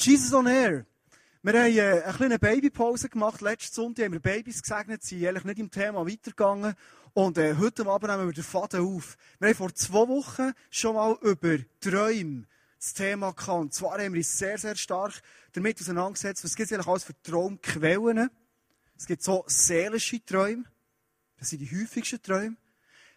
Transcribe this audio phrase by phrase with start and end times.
[0.00, 0.86] Jesus on Air.
[1.42, 3.40] Wir haben äh, eine kleine Babypause gemacht.
[3.40, 6.74] Letzten Sonntag haben wir Babys gesegnet, sind eigentlich nicht im Thema weitergegangen.
[7.14, 9.16] Und äh, heute Abend nehmen wir den Faden auf.
[9.40, 12.46] Wir haben vor zwei Wochen schon mal über Träume
[12.78, 13.60] das Thema gehabt.
[13.60, 15.20] Und zwar haben wir uns sehr, sehr stark
[15.52, 18.30] damit auseinandergesetzt, was gibt es eigentlich alles für Traumquellen.
[18.96, 20.62] Es gibt so seelische Träume.
[21.38, 22.56] Das sind die häufigsten Träume.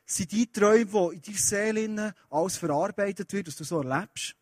[0.07, 4.36] Das sind die Träume, die in deiner Seele alles verarbeitet wird, was du so erlebst.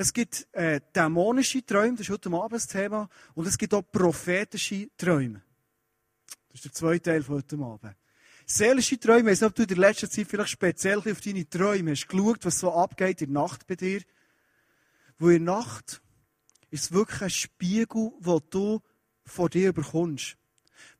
[0.00, 3.08] Es gibt äh, dämonische Träume, das ist heute Abend das Thema.
[3.34, 5.42] Und es gibt auch prophetische Träume.
[6.46, 7.96] Das ist der zweite Teil von heute Abend.
[8.46, 11.48] Seelische Träume, ich weiß nicht, ob du in der letzten Zeit vielleicht speziell auf deine
[11.48, 14.02] Träume hast geschaut, was so abgeht in der Nacht bei dir.
[15.18, 16.00] Wo in der Nacht
[16.70, 18.80] ist es wirklich ein Spiegel, den du
[19.24, 20.36] vor dir bekommst.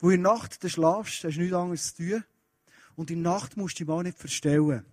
[0.01, 2.25] Wo in der Nacht du schlafst, hast du nichts anderes zu tun.
[2.97, 4.85] Und in der Nacht musst du dich mal nicht verstellen.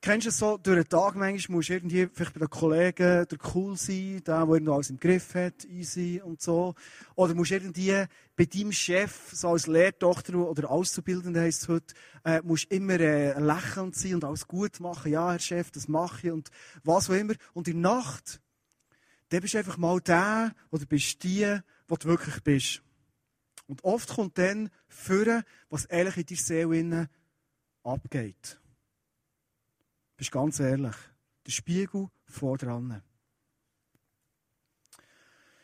[0.00, 3.26] Kennst du es so, durch den Tag manchmal musst du irgendwie vielleicht bei den Kollegen
[3.26, 6.74] der cool sein, der, der alles im Griff hat, easy und so.
[7.14, 8.04] Oder musst irgendwie
[8.36, 13.38] bei deinem Chef, so als Lehrtochter oder Auszubildende heisst es heute, äh, musst immer äh,
[13.40, 15.12] lächelnd sein und alles gut machen.
[15.12, 16.50] Ja, Herr Chef, das mache ich und
[16.84, 17.34] was auch immer.
[17.54, 18.40] Und in der Nacht,
[19.30, 22.82] dann bist du einfach mal der oder bist die, wo du wirklich bist.
[23.66, 27.08] Und oft kommt dann führen, was ehrlich in deiner Seele
[27.82, 28.60] abgeht.
[30.16, 30.94] Bist ganz ehrlich.
[31.46, 33.02] Der Spiegel vor dran.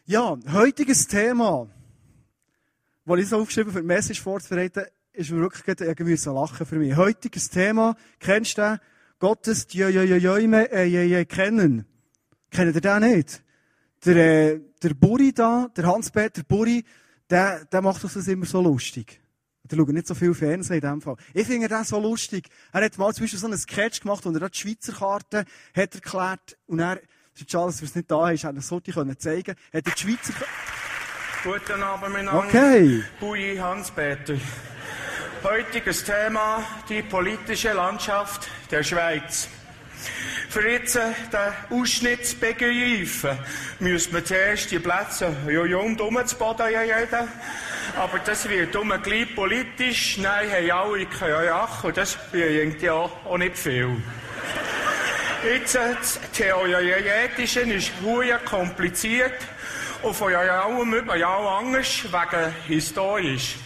[0.04, 1.68] Ja, heutiges Thema,
[3.04, 6.96] das ich so aufgeschrieben für die Message vorzubereiten, ist wirklich irgendwie so lachen für mich.
[6.96, 8.78] Heutiges Thema, kennst du den?
[9.18, 10.68] Gottes Jöjöjöjöme
[11.26, 11.86] kennen.
[12.50, 13.42] Kennt ihr den nicht?
[14.04, 16.84] Der, äh, der Buri da, der Hans-Peter Buri,
[17.30, 19.21] der, der macht uns das immer so lustig.
[19.64, 21.16] Der schaut nicht so viel Fernsehen in dem Fall.
[21.34, 22.48] Ich finde das so lustig.
[22.72, 25.94] Er hat mal zum Beispiel so einen Sketch gemacht, wo er die Schweizer Karte hat
[25.94, 27.00] erklärt und er,
[27.34, 29.92] es ist schade, dass es nicht da ist, hat er sollte können zeigen, hat er
[29.92, 30.34] die Schweizer
[31.44, 33.02] Guten Abend, mein Name Okay.
[33.18, 34.34] Bui Hans-Peter.
[35.42, 39.48] Heutiges Thema, die politische Landschaft der Schweiz.
[40.48, 43.38] Für jetzt äh, den Ausschnitt zu begreifen,
[43.78, 45.96] müssen wir zuerst die Plätze ja, um
[46.26, 47.28] zu Boden reden.
[47.96, 50.18] Aber das wird um gleich politisch.
[50.18, 53.96] Nein, haben alle Kajach und das bringt ja auch nicht viel.
[55.44, 59.40] Jetzt, äh, das Theoretische ist sehr kompliziert
[60.02, 63.56] und von allem über ja anders wegen historisch.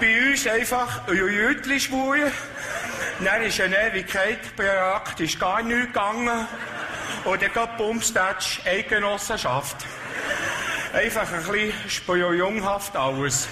[0.00, 2.32] Bei uns einfach Jütli schwuren.
[3.20, 6.46] Dann ist eine Ewigkeit praktisch gar nichts gegangen.
[7.24, 9.76] Und dann geht Bumstatsch Eigenossenschaft.
[10.92, 13.48] Einfach ein bisschen spionjunghaft alles.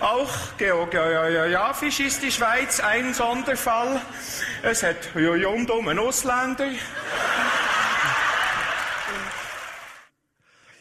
[0.00, 4.00] Auch geografisch ist die Schweiz ein Sonderfall.
[4.62, 6.68] Es hat rundum einen Ausländer.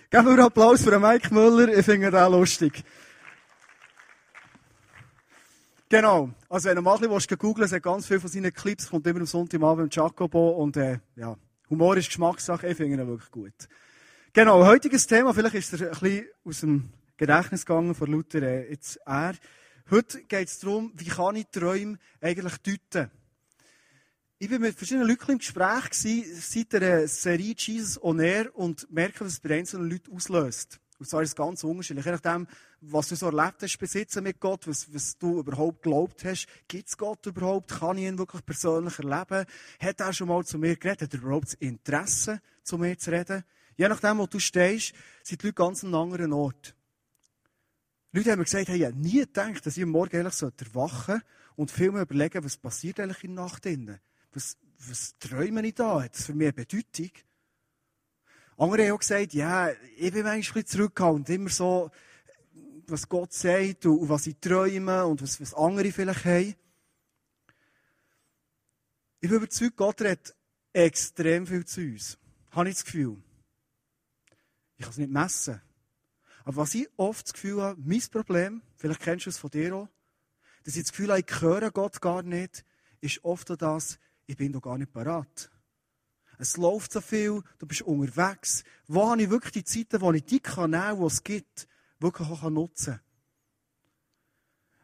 [0.10, 2.84] Geben wir Applaus für Mike Müller, ich finde den lustig.
[5.90, 6.32] Genau.
[6.50, 9.22] Also, wenn du mal ein bisschen googeln willst, ganz viele von seinen Clips, kommt immer
[9.22, 11.38] am Sonntagabend Jacobo und, äh, ja,
[11.70, 13.54] Humor ist Geschmackssache, ich finde ihn wirklich gut.
[14.34, 18.70] Genau, heutiges Thema, vielleicht ist er ein bisschen aus dem Gedächtnis gegangen von Luther, äh,
[18.70, 19.36] jetzt er.
[19.90, 23.10] Heute geht es darum, wie kann ich Träume eigentlich deuten?
[24.40, 28.92] Ich war mit verschiedenen Leuten im Gespräch gewesen, seit der Serie Jesus on Air und
[28.92, 30.82] merke, was es bei einzelnen Leuten auslöst.
[31.00, 32.06] Und zwar ist es ganz unterschiedlich.
[32.06, 32.48] Je nachdem,
[32.82, 36.48] was du so erlebt hast besitzen mit Gott, was, was du überhaupt geglaubt hast.
[36.68, 37.80] Gibt es Gott überhaupt?
[37.80, 39.46] Kann ich ihn wirklich persönlich erleben?
[39.80, 41.04] Hat er schon mal zu mir geredet?
[41.04, 43.44] Hat er überhaupt das Interesse, zu mir zu reden?
[43.76, 46.76] Je nachdem, wo du stehst, sind die Leute ganz an einem anderen Ort.
[48.12, 51.26] Leute haben mir gesagt, hey, ich hätte nie gedacht, dass ich Morgen ehrlich erwachen sollte
[51.56, 53.68] und viel mehr überlegen, was passiert eigentlich in der Nacht?
[54.34, 56.02] Was, was träume ich da?
[56.02, 57.12] Hat das für mich eine Bedeutung?
[58.58, 61.92] Andere haben auch gesagt, ja, ich bin manchmal zurückgehalten immer so,
[62.88, 66.56] was Gott sagt und, was ich träume und was, was andere vielleicht haben.
[69.20, 70.36] Ich bin überzeugt, Gott redet
[70.74, 72.18] extrem viel zu uns.
[72.52, 73.18] Habe ich das Gefühl.
[74.78, 75.62] Ich kann es nicht messen.
[76.44, 79.76] Aber was ich oft das Gefühl habe, mein Problem, vielleicht kennst du es von dir
[79.76, 79.90] auch,
[80.64, 82.64] dass ich das Gefühl habe, ich höre Gott gar nicht,
[83.02, 85.52] ist oft auch das, ich bin doch gar nicht parat.
[86.38, 88.64] Es läuft so viel, du bist unterwegs.
[88.88, 91.68] Wo habe ich wirklich die Zeiten, wo ich die Kanäle, die es gibt,
[92.00, 93.02] wirklich auch nutzen kann?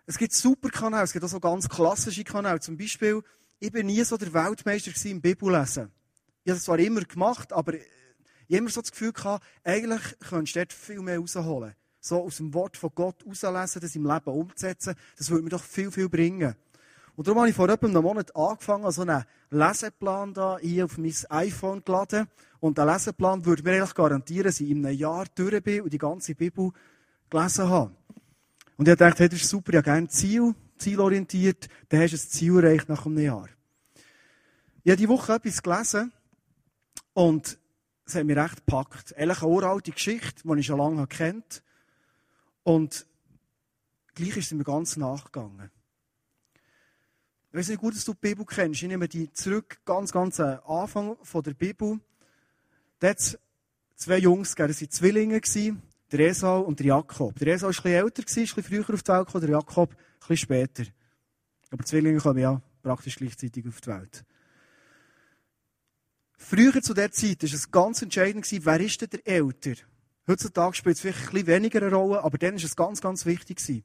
[0.05, 2.59] Es gibt super Kanäle, es gibt auch so ganz klassische Kanäle.
[2.59, 3.21] Zum Beispiel,
[3.59, 5.91] ich bin nie so der Weltmeister im Bibellesen.
[6.43, 10.01] Ich habe das zwar immer gemacht, aber ich habe immer so das Gefühl gehabt, eigentlich
[10.19, 11.73] könntest du dort viel mehr rausholen.
[12.01, 15.63] So aus dem Wort von Gott rauslesen, das im Leben umzusetzen, das würde mir doch
[15.63, 16.55] viel, viel bringen.
[17.15, 20.97] Und darum habe ich vor etwa einem Monat angefangen, so einen Leseplan da hier auf
[20.97, 22.27] mein iPhone geladen.
[22.59, 25.93] Und der Leseplan würde mir eigentlich garantieren, dass ich in einem Jahr durch bin und
[25.93, 26.71] die ganze Bibel
[27.29, 27.91] gelesen habe.
[28.77, 32.17] Und ich dachte, hey, das ist super, ich habe gerne Ziel, zielorientiert, dann hast du
[32.17, 33.49] ein Ziel erreicht nach einem Jahr.
[34.83, 36.11] Ich habe diese Woche etwas gelesen
[37.13, 37.57] und
[38.05, 39.13] es hat mich recht gepackt.
[39.15, 41.63] Ehrlich eine uralte Geschichte, die ich schon lange kennt.
[42.63, 43.05] Und
[44.15, 45.71] gleich ist sie mir ganz nachgegangen.
[47.53, 48.81] Ich weiß nicht gut, dass du die Bibel kennst.
[48.81, 51.99] Ich nehme die zurück, ganz, ganz am Anfang von der Bibel.
[52.97, 53.37] Da hat es
[53.95, 55.41] zwei Jungs gegeben, das waren Zwillinge,
[56.11, 57.37] der Esau und der Jakob.
[57.37, 60.37] Der Esau war bisschen älter, ein bisschen früher auf die Welt gekommen, der Jakob bisschen
[60.37, 60.83] später.
[61.69, 64.25] Aber Zwillinge kommen ja praktisch gleichzeitig auf die Welt.
[66.35, 69.75] Früher zu der Zeit war es ganz entscheidend, wer ist denn der Älter?
[70.27, 73.27] Heutzutage spielt es vielleicht ein bisschen weniger eine Rolle, aber dann war es ganz, ganz
[73.27, 73.83] wichtig.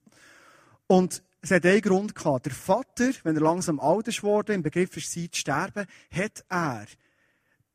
[0.87, 2.47] Und es hat einen Grund gehabt.
[2.47, 6.87] Der Vater, wenn er langsam alt ist worden, im Begriff ist, zu sterben, hat er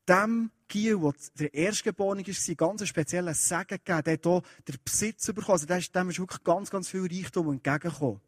[0.08, 4.02] dem Giel, der der Erstgeborene war, ganz einen speziellen Segen gegeben.
[4.02, 5.50] Der hat hier den Besitz bekommen.
[5.50, 8.20] Also dem ist wirklich ganz, ganz viel Reichtum entgegengekommen.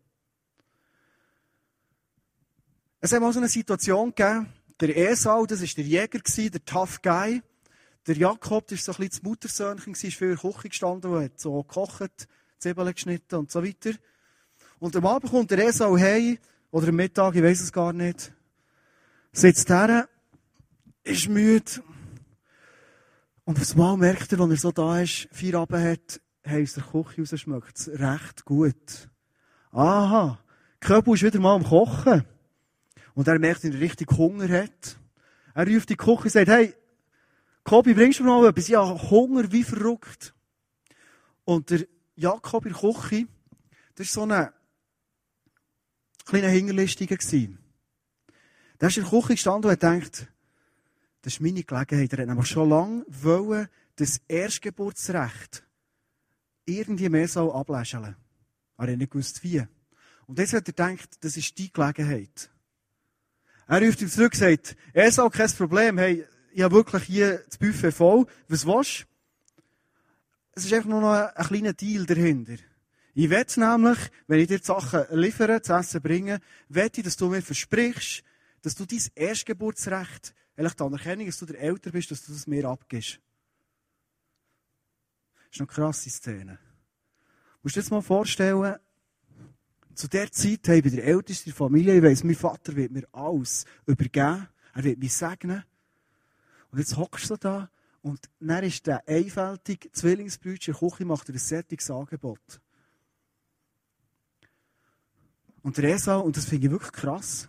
[3.01, 4.49] Es hat mal so eine Situation gegeben,
[4.81, 7.43] der Esau, das war der Jäger, der Tough Guy.
[8.07, 11.25] Der Jakob, das war so ein bisschen das Muttersöhnchen, war für die Küche gestanden, der
[11.25, 12.29] hat so gekocht,
[12.59, 13.93] Zwiebeln geschnitten und so weiter.
[14.79, 16.39] Und am Abend kommt der Esau heim,
[16.71, 18.33] oder am Mittag, ich weiß es gar nicht,
[19.33, 20.09] sitzt der,
[21.05, 21.83] ist müde.
[23.45, 26.75] Und aufs Mal merkt er, wenn er so da ist, vier Abend hat, hey, aus
[26.75, 29.09] der Küche raus schmeckt es recht gut.
[29.73, 30.39] Aha,
[30.81, 32.25] Köbel ist wieder mal am Kochen.
[33.15, 34.99] Und er merkt, dass er richtig Hunger hat.
[35.55, 36.75] Er ruft die Küche und sagt, hey,
[37.65, 38.69] Kobi, bringst du mir mal etwas?
[38.69, 40.35] Habe Hunger wie verrückt.
[41.45, 43.27] Und der Jakob in der Küche,
[43.95, 44.53] das war so eine
[46.27, 47.17] kleine Hingerlistiger.
[48.81, 50.29] Der ist in der Küche gestanden und hat gedacht,
[51.23, 52.13] das ist meine Gelegenheit.
[52.13, 55.65] Er hat nämlich schon lange wollen, das Erstgeburtsrecht
[56.67, 57.51] irgendwie mehr soll.
[57.51, 58.07] Aber er
[58.77, 59.67] hat nicht gewusst, wie.
[60.27, 62.51] Und jetzt hat er gedacht, das ist die Gelegenheit.
[63.69, 67.39] Er ruft ihm zurück und sagt, er sagt, kein Problem, hey, ich habe wirklich hier
[67.39, 68.27] das Buffet voll.
[68.49, 69.05] Was willst du?
[70.53, 72.57] Es ist einfach nur noch ein kleiner Deal dahinter.
[73.19, 77.17] Ich wette nämlich, wenn ich dir die Sachen liefere, zu essen bringe, wette ich, dass
[77.17, 78.23] du mir versprichst,
[78.61, 82.47] dass du dein Erstgeburtsrecht, eigentlich die Anerkennung, dass du der Älter bist, dass du das
[82.47, 83.19] mir abgibst.
[85.47, 86.59] Das ist eine krasse Szene.
[86.59, 88.77] Du musst dir jetzt mal vorstellen,
[89.95, 93.65] zu der Zeit habe ich der ältesten Familie, ich weiss, mein Vater wird mir alles
[93.87, 95.65] übergeben, er wird mich segnen.
[96.71, 97.71] Und jetzt hockst du da
[98.03, 102.61] und dann ist der einfältige Zwillingsbrüder in der Küche, macht er ein sättiges Angebot.
[105.67, 107.49] Und der Esau, und das finde ich wirklich krass,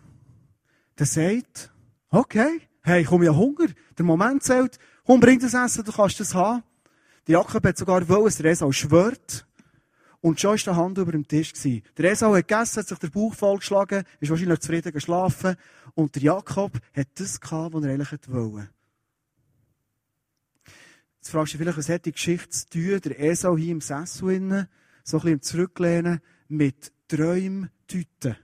[0.98, 1.72] der sagt,
[2.10, 4.76] okay, hey, ich komme ja Hunger, der Moment zählt,
[5.06, 6.64] komm, bring das Essen, du kannst das haben.
[7.28, 9.46] Der Jakob hat sogar wollen, der Esau schwört,
[10.20, 11.52] und schon war die Hand über dem Tisch.
[11.96, 15.54] Der Esau hat gegessen, hat sich der Bauch vollgeschlagen, ist wahrscheinlich zufrieden geschlafen.
[15.94, 18.68] Und der Jakob hat das gehabt, was er eigentlich wollte.
[21.18, 23.00] Jetzt fragst du dich vielleicht, was hat die Geschichte zu tun?
[23.00, 24.66] Der Esau hier im Sessel so ein
[25.04, 28.36] bisschen im Zurücklehnen, mit Träumtüten.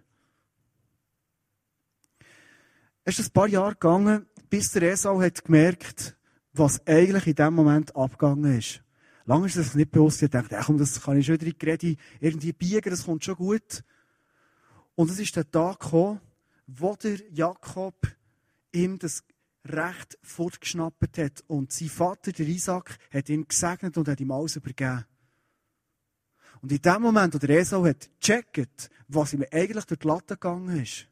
[3.05, 6.17] Es ist ein paar Jahre gegangen, bis der Esau hat gemerkt,
[6.55, 8.83] was eigentlich in dem Moment abgegangen ist.
[9.27, 10.23] Lange ist das nicht bewusst.
[10.23, 13.85] Ich dachte, ach, das kann ich schon wieder die irgendwie biegen, das kommt schon gut.
[14.95, 16.21] Und es ist der Tag gekommen,
[16.67, 17.95] wo der Jakob
[18.73, 19.25] ihm das
[19.67, 21.45] Recht fortgeschnappt hat.
[21.47, 25.05] Und sein Vater, der Isaac, hat ihn gesegnet und hat ihm alles übergeben.
[26.65, 30.33] Und in dem Moment, wo der Esau hat gecheckt, was ihm eigentlich durch die Latte
[30.33, 31.07] gegangen ist,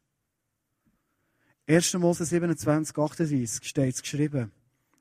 [1.66, 1.92] 1.
[1.98, 4.50] Mose 27, 38 steht es geschrieben.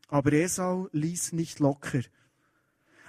[0.09, 2.01] Aber Esau ließ nicht locker.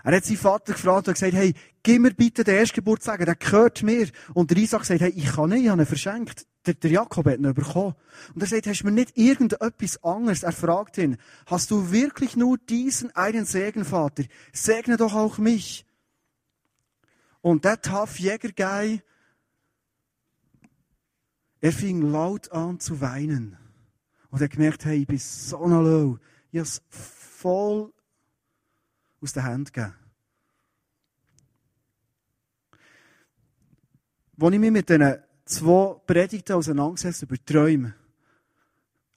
[0.04, 3.82] Er hat seinen Vater gefragt und gesagt, hey, gib mir bitte den Erstgeburtstag, der gehört
[3.82, 4.08] mir.
[4.34, 6.46] Und der Isaac sagt, hey, ich kann nicht, ich habe ihn verschenkt.
[6.64, 7.96] Der, der Jakob hat ihn bekommen.
[8.36, 10.44] Und er sagt, hast du mir nicht irgendetwas anderes?
[10.44, 14.22] Er fragt ihn, hast du wirklich nur diesen einen Segen, Vater?
[14.52, 15.84] Segne doch auch mich.
[17.42, 19.02] Und der tough Jäger-Guy,
[21.60, 23.58] er fing laut an zu weinen.
[24.30, 26.18] Und er gemerkt, hey, ich bin so low.
[26.50, 27.92] Ich habe es voll
[29.20, 29.94] aus den Händen gegeben.
[34.40, 37.94] Als ich mich mit diesen zwei Predigten auseinandergesetzt über Träume,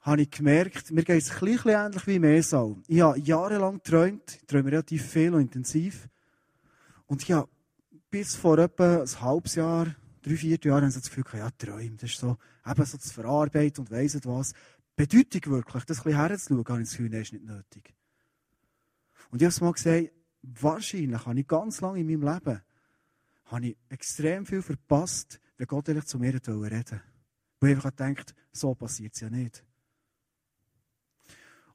[0.02, 2.78] habe ich gemerkt, mir geht es ein bisschen ähnlich wie im Esau.
[2.88, 6.08] Ich habe jahrelang geträumt, ich träume relativ viel und intensiv.
[7.08, 7.50] Und ich habe
[8.16, 11.98] bis vor etwa ein halbes Jahr, drei, vier Jahren haben sie das Gefühl, ja, träumen,
[11.98, 14.54] das ist so, eben so zu verarbeiten und weiss was.
[14.96, 17.94] Bedeutung wirklich, das ein bisschen herzuschauen, habe ich ist nicht nötig.
[19.32, 20.12] Und ich habe mal gesagt,
[20.44, 22.62] wahrscheinlich habe ich ganz lange in meinem Leben
[23.48, 27.02] habe ich extrem viel verpasst, wenn Gott ehrlich zu mir reden wollte.
[27.60, 29.62] Weil ich einfach gedacht so passiert es ja nicht.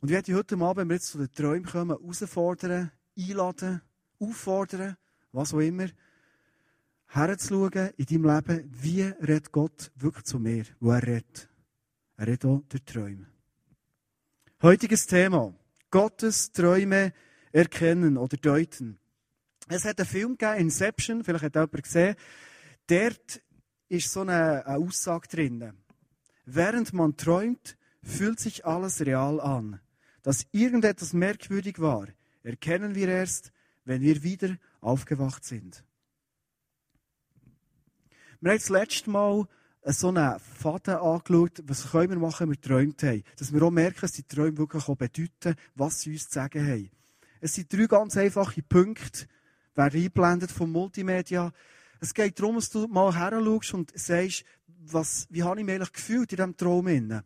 [0.00, 3.82] Und ich werde heute Abend, wenn wir jetzt zu den Träumen kommen, herausfordern, einladen,
[4.18, 4.96] auffordern,
[5.32, 5.88] was auch immer,
[7.10, 11.48] herzuschauen in deinem Leben, wie redet Gott wirklich zu mir, wo er redet.
[12.16, 13.26] Er redet auch durch Träume.
[14.62, 15.54] Heutiges Thema.
[15.90, 17.12] Gottes Träume
[17.52, 18.98] erkennen oder deuten.
[19.68, 22.14] Es hat einen Film gegeben, Inception, vielleicht hat jemand gesehen.
[22.86, 23.42] Dort
[23.88, 25.72] ist so eine, eine Aussage drin.
[26.44, 29.80] Während man träumt, fühlt sich alles real an.
[30.22, 32.06] Dass irgendetwas merkwürdig war,
[32.42, 33.52] erkennen wir erst,
[33.84, 35.84] wenn wir wieder aufgewacht sind.
[38.40, 39.46] Wir haben das letzte Mal
[39.84, 43.22] so einen Faden angeschaut, was können wir machen, wenn wir geträumt haben.
[43.36, 46.66] Dass wir auch merken, dass die Träume wirklich auch bedeuten, was sie uns zu sagen
[46.66, 46.90] haben.
[47.40, 49.26] Es sind drei ganz einfache Punkte,
[49.74, 51.52] werden eingeblendet vom Multimedia.
[52.00, 55.92] Es geht darum, dass du mal her und sagst, was, wie habe ich mich eigentlich
[55.92, 56.86] gefühlt in diesem Traum?
[56.86, 57.24] Eine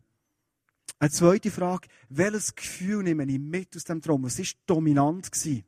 [1.11, 4.25] zweite Frage, welches Gefühl nehme ich mit aus dem Traum?
[4.25, 5.31] Was war dominant?
[5.31, 5.65] Gewesen?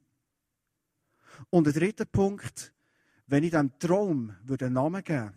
[1.50, 2.72] Und der dritte Punkt,
[3.26, 5.34] wenn ich dem Traum einen Namen geben würde,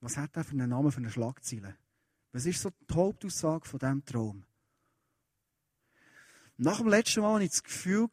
[0.00, 1.76] was hat er für einen Namen für eine Schlagzeile?
[2.32, 4.44] Was ist so die Hauptaussage von diesem Traum?
[6.56, 8.08] Nach dem letzten Mal hatte ich das Gefühl,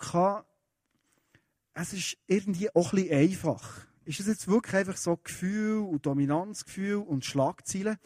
[1.74, 3.88] es ist irgendwie auch ein bisschen einfach.
[4.06, 7.98] Ist es jetzt wirklich einfach so Gefühl und Dominanzgefühl und Schlagzeilen?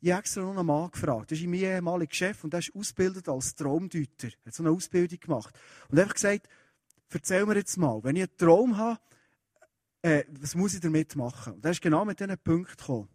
[0.00, 1.30] Ich habe extra noch einen Mann gefragt.
[1.30, 4.28] Das ist mein ehemaliger Chef und der ist ausgebildet als Traumdeuter.
[4.28, 5.56] Er hat so eine Ausbildung gemacht.
[5.88, 6.48] Und hat gesagt,
[7.10, 8.98] erzähl mir jetzt mal, wenn ich einen Traum habe,
[10.02, 11.54] äh, was muss ich damit machen?
[11.54, 13.08] Und er ist genau mit diesen Punkten gekommen.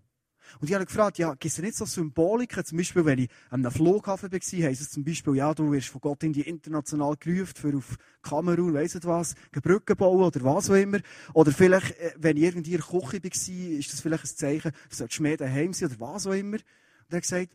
[0.59, 2.63] Und ich habe gefragt, ja, gibt es nicht so Symboliken?
[2.63, 5.89] Zum Beispiel, wenn ich an einem Flughafen war, heisst es zum Beispiel, ja, du wirst
[5.89, 10.43] von Gott in die international gerufen, für auf Kamerun, weiss nicht was, Brücken bauen oder
[10.43, 10.99] was auch immer.
[11.33, 14.71] Oder vielleicht, äh, wenn ich irgendwie in der Küche war, ist das vielleicht ein Zeichen,
[14.89, 16.57] du solltest mehr daheim sein oder was auch immer.
[16.57, 16.63] Und
[17.09, 17.49] er hat gesagt,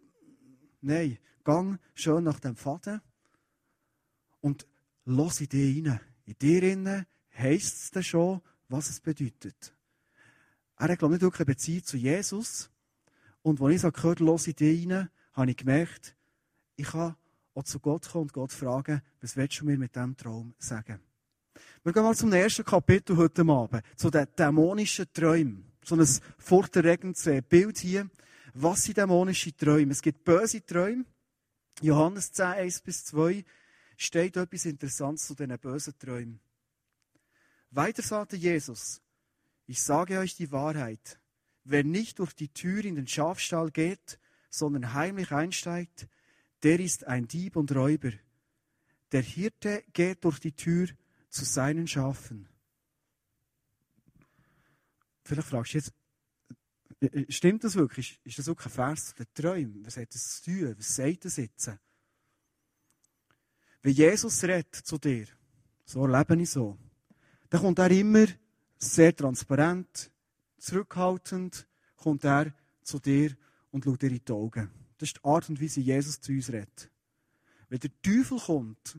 [0.81, 3.01] nein, gang schön nach dem Faden
[4.41, 4.67] und
[5.05, 6.01] lass in dich rein.
[6.27, 9.75] In dir rein heisst es dann schon, was es bedeutet.
[10.77, 12.71] Er hat, glaube ich, nicht wirklich eine Beziehung zu Jesus,
[13.43, 16.17] und als ich so gehört habe, dich rein, habe ich gemerkt,
[16.77, 17.17] ich kann
[17.55, 21.01] auch zu Gott kommen und Gott fragen, was willst du mir mit diesem Traum sagen?
[21.83, 25.73] Wir gehen mal zum ersten Kapitel heute Abend, zu den dämonischen Träumen.
[25.85, 26.07] So ein
[26.39, 28.09] furchterregendes Bild hier.
[28.55, 29.93] Was sind dämonische Träume?
[29.93, 31.05] Es gibt böse Träume.
[31.81, 33.45] Johannes 10, 1 bis 2
[33.97, 36.41] steht etwas Interessantes zu diesen bösen Träumen.
[37.73, 39.01] Weiter sagte Jesus,
[39.67, 41.19] ich sage euch die Wahrheit.
[41.65, 44.19] Wer nicht durch die Tür in den Schafstall geht,
[44.51, 46.07] sondern heimlich einsteigt,
[46.63, 48.13] der ist ein Dieb und Räuber.
[49.13, 50.89] Der Hirte geht durch die Tür
[51.31, 52.49] zu seinen Schafen.
[55.25, 55.93] Vielleicht fragst du jetzt,
[57.01, 58.21] äh, äh, stimmt das wirklich?
[58.25, 59.87] Ist das wirklich ein Vers zu den Träumen?
[59.87, 60.75] Was hat das zu tun?
[60.77, 61.71] Was sagt das jetzt?
[63.83, 65.27] Wenn Jesus redet zu dir,
[65.85, 66.79] so erlebe ich so,
[67.53, 68.25] dann kommt er immer
[68.79, 70.11] sehr transparent,
[70.57, 71.67] zurückhaltend
[71.97, 73.37] kommt er zu dir
[73.71, 74.71] und schaut dir in die Augen.
[74.97, 76.91] Das ist die Art und Weise, wie Jesus zu uns redet.
[77.69, 78.99] Wenn der Teufel kommt,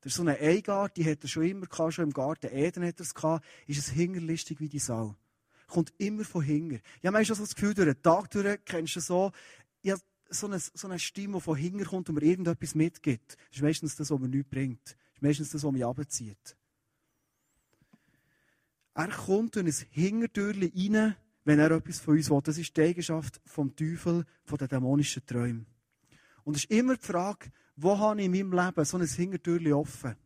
[0.00, 2.86] das ist so eine Eigart, die hat er schon immer gehabt, schon im Garten Eden
[2.86, 5.14] hat er es gehabt, ist es hingerlistig wie die Sau.
[5.66, 6.78] Kommt immer von hinger.
[7.02, 9.30] Ja, man hast so das Gefühl, durch den Tag durch kennst du so,
[9.82, 9.98] ja,
[10.30, 13.36] so eine, so eine Stimme, die von hinger kommt und mir irgendetwas mitgibt.
[13.50, 14.86] Das ist meistens das, was mir nichts bringt.
[14.86, 16.56] Das ist meistens das, was mich abzieht.
[18.94, 22.40] Er kommt in ein Hingertürchen rein, wenn er etwas von uns will.
[22.42, 25.66] Das ist die Eigenschaft vom Teufel, von den dämonischen Träumen.
[26.44, 29.72] Und es ist immer die Frage, wo habe ich in meinem Leben so ein Hingertürchen
[29.72, 30.16] offen?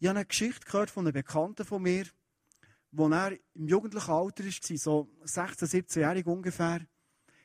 [0.00, 2.06] Ich habe eine Geschichte gehört von einem Bekannten von mir,
[2.90, 6.86] wo er im jugendlichen Alter war, so 16, 17-jährig ungefähr,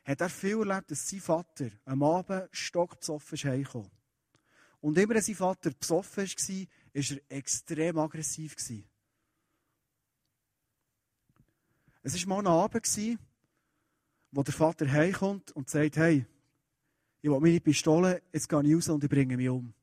[0.04, 3.90] hat er viel erlebt, dass sein Vater am Abend stockbesoffen ist heimgekommen.
[4.80, 8.56] Und immer, wenn sein Vater besoffen war, war er extrem aggressiv.
[12.02, 13.18] Es war mal ein Abend,
[14.32, 16.26] wo der Vater heimkommt und sagt, hey,
[17.20, 19.74] ich will meine Pistole, jetzt gehe ich raus und ich bringe mich um.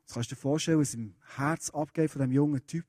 [0.00, 2.86] Jetzt kannst du dir vorstellen, was im Herz abgeht von diesem jungen Typ.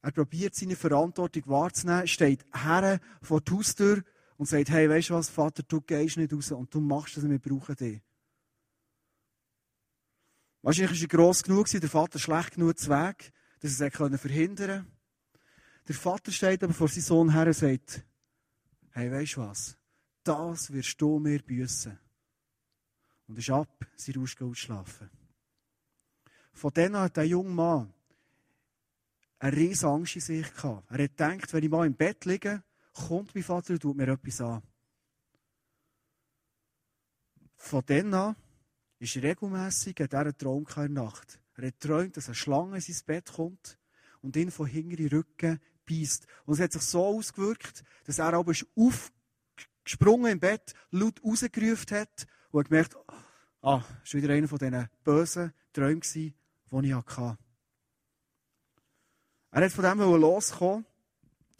[0.00, 4.04] Er probiert seine Verantwortung wahrzunehmen, steht her vor der Haustür
[4.36, 7.28] und sagt, hey, weißt du was, Vater, du gehst nicht raus und du machst das,
[7.28, 8.00] wir brauchen dich.
[10.62, 14.68] Wahrscheinlich war er gross genug, der Vater schlecht genug zu Weg, dass er es verhindern
[14.68, 14.97] konnte.
[15.88, 18.04] Der Vater steht aber vor seinem Sohn her und sagt,
[18.90, 19.78] hey, weisst du was?
[20.22, 21.98] Das wirst du mir büssen.
[23.26, 25.10] Und ist ab, sie rausgeht ausschlafen.
[26.52, 27.94] Von dann an hat der junge Mann
[29.38, 30.90] eine riesige Angst in sich gehabt.
[30.90, 34.08] Er hat gedacht, wenn ich mal im Bett liege, kommt mein Vater und tut mir
[34.08, 34.62] etwas an.
[37.56, 38.36] Von dann an
[38.98, 41.40] ist regelmässig in dieser Traum keine Nacht.
[41.54, 43.78] Er hat geträumt, dass eine Schlange in sein Bett kommt
[44.20, 46.26] und ihn von hinten in Rücken beißt.
[46.44, 52.26] Und es hat sich so ausgewirkt, dass er aber aufgesprungen im Bett, laut rausgerufen hat
[52.50, 52.96] und hat gemerkt,
[53.62, 56.34] ah, das war wieder einer von diesen bösen Träumen, die
[56.82, 57.38] ich hatte.
[59.50, 60.84] Er hat von dem losgekommen,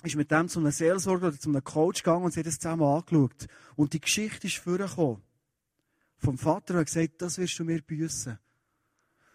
[0.02, 2.58] ist mit dem zu einem Seelsorger oder zu einem Coach gegangen und sie hat das
[2.58, 3.46] zusammen angeschaut.
[3.76, 5.22] Und die Geschichte ist vorgekommen.
[6.18, 8.38] Vom Vater hat gesagt, das wirst du mir büßen.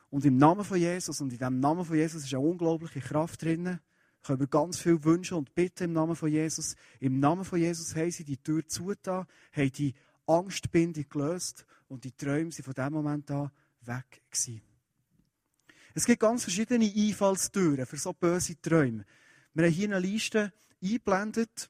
[0.10, 3.42] Und im Namen von Jesus, und in dem Namen von Jesus ist eine unglaubliche Kraft
[3.42, 3.80] drin,
[4.24, 6.76] können wir ganz viel wünschen und bitten im Namen von Jesus.
[7.00, 9.94] Im Namen von Jesus haben sie die Tür zugetan, haben die
[10.26, 13.52] Angstbindung gelöst und die Träume sind von dem Moment an
[13.82, 14.62] weg gewesen.
[15.94, 19.06] Es gibt ganz verschiedene Einfallstüren für so böse Träume.
[19.54, 20.52] Wir haben hier eine Liste
[20.82, 21.70] eingeblendet.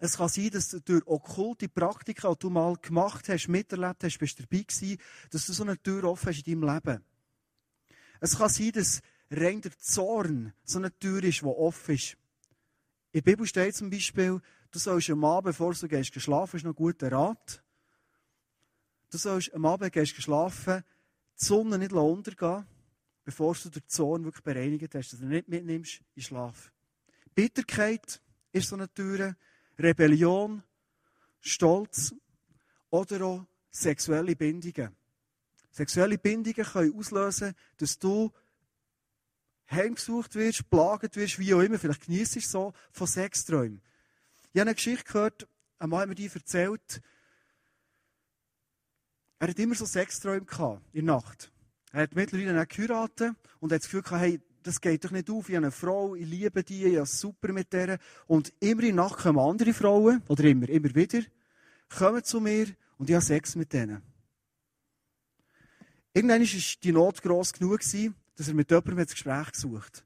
[0.00, 4.18] Es kann sein, dass du durch okkulte Praktika, die du mal gemacht hast, miterlebt hast,
[4.18, 4.98] bist dabei gewesen,
[5.30, 7.04] dass du so eine Tür offen hast in deinem Leben.
[8.20, 9.00] Es kann sein, dass
[9.32, 12.16] rein der Zorn so eine Tür ist, die offen ist.
[13.12, 16.64] In der Bibel steht zum Beispiel, du sollst am Abend, bevor du gehst schlafen, ist
[16.64, 17.62] noch ein guter Rat.
[19.10, 20.82] Du sollst am Abend gehst schlafen,
[21.40, 22.66] die Sonne nicht untergehen
[23.24, 26.72] bevor du den Zorn wirklich bereinigt hast, dass du ihn nicht mitnimmst in Schlaf.
[27.34, 28.20] Bitterkeit
[28.52, 29.36] ist so eine Tür,
[29.78, 30.62] Rebellion,
[31.40, 32.14] Stolz
[32.90, 34.94] oder auch sexuelle Bindungen.
[35.70, 38.30] Sexuelle Bindungen können auslösen, dass du
[39.72, 43.80] heimgesucht wirst, plagt wirst, wie auch immer, vielleicht genießt es so, von Sexträumen.
[44.52, 45.48] Ich habe eine Geschichte gehört,
[45.78, 47.00] einmal hat mir die erzählt,
[49.38, 51.50] er hat immer so Sexträume gehabt, in der Nacht.
[51.92, 55.28] Er hat mittlerweile auch geheiratet und hat das Gefühl gehabt, hey, das geht doch nicht
[55.28, 55.48] auf.
[55.48, 57.98] Ich habe eine Frau, ich liebe die, ich habe super mit der.
[58.26, 61.22] Und immer in Nacht kommen andere Frauen, oder immer, immer wieder,
[61.88, 64.02] kommen zu mir und ich habe Sex mit denen.
[66.14, 67.82] Irgendwann war die Not gross genug,
[68.36, 70.04] dass er mit jemandem ins Gespräch gesucht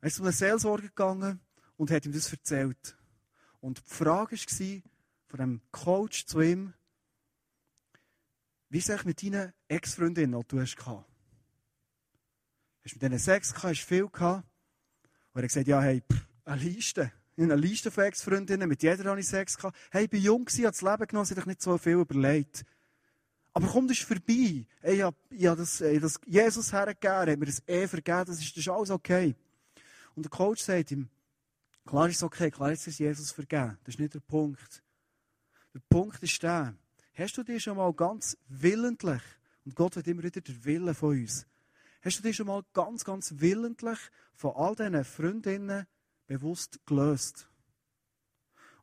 [0.00, 1.40] Er ist zu einem Seelsorger gegangen
[1.76, 2.96] und hat ihm das erzählt.
[3.60, 4.82] Und die Frage war
[5.26, 6.74] von dem Coach zu ihm,
[8.68, 10.76] wie ist es mit deinen Ex-Freundinnen, die du hast
[12.84, 13.70] Hast du mit denen Sex gehabt?
[13.70, 14.46] Hast du viel gehabt?
[15.32, 17.12] Und er hat gesagt, ja, hey, pff, eine Liste.
[17.36, 19.76] Ich habe eine Liste von Ex-Freundinnen, mit jeder habe ich Sex gehabt.
[19.90, 22.64] Hey, ich bin jung habe das Leben genossen, sich nicht so viel überlegt.
[23.54, 24.66] Aber komm, das ist vorbei.
[24.82, 28.40] Ich habe, habe das, ich das Jesus hergegeben, er hat mir das eh vergeben, das
[28.40, 29.34] ist, das ist alles okay.
[30.14, 31.08] Und der Coach sagt ihm,
[31.86, 33.78] klar ist es okay, klar ist es Jesus vergeben.
[33.84, 34.82] Das ist nicht der Punkt.
[35.72, 36.74] Der Punkt ist der,
[37.14, 39.22] hast du dir schon mal ganz willentlich,
[39.64, 41.46] und Gott hat immer wieder den Willen von uns,
[42.04, 43.98] Hast du dich schon mal ganz, ganz willentlich
[44.34, 45.86] von all diesen Freundinnen
[46.26, 47.48] bewusst gelöst?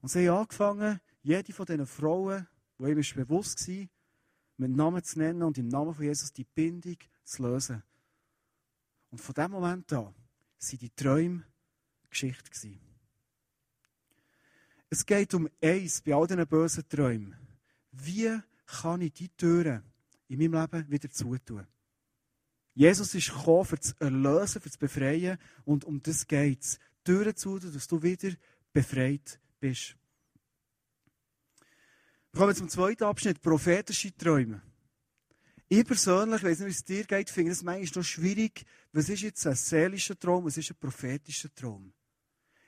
[0.01, 2.47] Und sie haben angefangen, jede von diesen Frauen,
[2.79, 2.95] die ihm
[3.27, 3.88] bewusst war,
[4.62, 7.82] mit Namen zu nennen und im Namen von Jesus die Bindung zu lösen.
[9.10, 10.15] Und von dem Moment an waren
[10.80, 11.43] die Träume
[12.10, 12.50] Geschichte.
[12.50, 12.80] Gewesen.
[14.89, 17.36] Es geht um eins bei all diesen bösen Träumen.
[17.91, 19.84] Wie kann ich die Türen
[20.28, 21.65] in meinem Leben wieder zutun?
[22.74, 25.38] Jesus ist gekommen, für zu erlösen, für zu befreien.
[25.65, 26.80] Und um das geht es.
[27.04, 28.32] Türen zu, dass du wieder
[28.71, 29.97] befreit bist.
[32.34, 34.62] Wir kommen zum zweiten Abschnitt, prophetische Träume.
[35.67, 38.65] Ich persönlich, weiß nicht, wie es dir geht, finde es manchmal noch schwierig.
[38.94, 41.94] Was ist jetzt ein seelischer Traum, was ist ein prophetischer Traum?